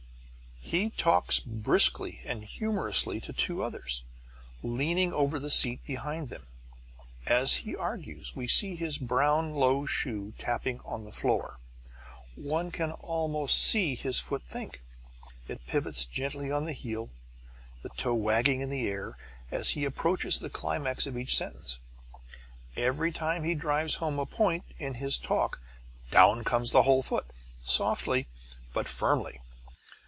[0.63, 4.03] He talks briskly and humorously to two others,
[4.63, 6.45] leaning over in the seat behind them.
[7.25, 11.57] As he argues, we see his brown low shoe tapping on the floor.
[12.37, 14.81] One can almost see his foot think.
[15.49, 17.09] It pivots gently on the heel,
[17.81, 19.17] the toe wagging in air,
[19.49, 21.79] as he approaches the climax of each sentence.
[22.77, 25.59] Every time he drives home a point in his talk
[26.11, 27.25] down comes the whole foot,
[27.63, 28.27] softly,
[28.73, 29.41] but firmly.